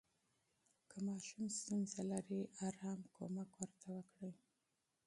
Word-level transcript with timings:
که 0.89 0.97
ماشوم 1.07 1.45
ستونزه 1.57 2.01
لري، 2.11 2.41
آرامه 2.65 3.25
مرسته 3.35 3.57
ورته 3.87 3.87
وکړئ. 3.93 4.31